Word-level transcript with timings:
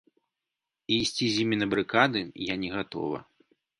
І 0.95 0.95
ісці 1.03 1.25
з 1.33 1.43
імі 1.43 1.55
на 1.59 1.67
барыкады 1.73 2.19
я 2.47 2.55
не 2.63 2.69
гатова. 2.77 3.17